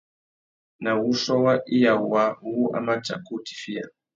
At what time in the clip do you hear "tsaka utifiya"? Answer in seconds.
3.03-3.85